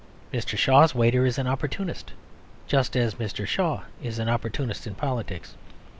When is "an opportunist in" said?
4.17-4.95